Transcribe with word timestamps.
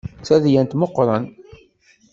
D 0.19 0.23
tadyant 0.27 0.77
meqqren. 0.79 1.23